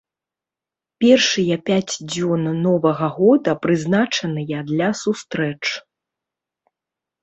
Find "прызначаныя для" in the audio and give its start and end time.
3.69-4.89